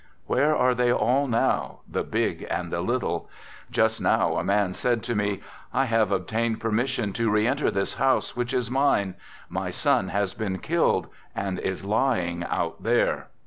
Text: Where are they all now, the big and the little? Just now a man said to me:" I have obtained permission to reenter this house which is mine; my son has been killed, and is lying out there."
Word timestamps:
Where 0.25 0.55
are 0.55 0.73
they 0.73 0.91
all 0.91 1.27
now, 1.27 1.81
the 1.87 2.01
big 2.03 2.47
and 2.49 2.73
the 2.73 2.81
little? 2.81 3.29
Just 3.69 4.01
now 4.01 4.37
a 4.37 4.43
man 4.43 4.73
said 4.73 5.03
to 5.03 5.13
me:" 5.13 5.41
I 5.75 5.85
have 5.85 6.11
obtained 6.11 6.59
permission 6.59 7.13
to 7.13 7.29
reenter 7.29 7.69
this 7.69 7.93
house 7.93 8.35
which 8.35 8.51
is 8.51 8.71
mine; 8.71 9.13
my 9.47 9.69
son 9.69 10.07
has 10.07 10.33
been 10.33 10.57
killed, 10.57 11.05
and 11.35 11.59
is 11.59 11.85
lying 11.85 12.43
out 12.43 12.81
there." 12.81 13.27